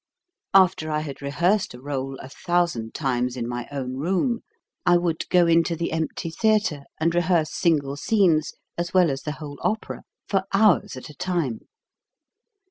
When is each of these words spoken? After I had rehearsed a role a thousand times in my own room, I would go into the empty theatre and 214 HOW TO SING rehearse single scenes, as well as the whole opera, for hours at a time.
After 0.55 0.89
I 0.89 1.01
had 1.01 1.21
rehearsed 1.21 1.75
a 1.75 1.79
role 1.79 2.17
a 2.21 2.27
thousand 2.29 2.95
times 2.95 3.37
in 3.37 3.47
my 3.47 3.67
own 3.71 3.97
room, 3.97 4.39
I 4.83 4.97
would 4.97 5.29
go 5.29 5.45
into 5.45 5.75
the 5.75 5.91
empty 5.91 6.31
theatre 6.31 6.85
and 6.99 7.11
214 7.11 7.11
HOW 7.11 7.11
TO 7.11 7.19
SING 7.19 7.19
rehearse 7.21 7.53
single 7.53 7.97
scenes, 7.97 8.53
as 8.79 8.95
well 8.95 9.11
as 9.11 9.21
the 9.21 9.33
whole 9.33 9.59
opera, 9.61 10.01
for 10.27 10.45
hours 10.51 10.97
at 10.97 11.11
a 11.11 11.15
time. 11.15 11.59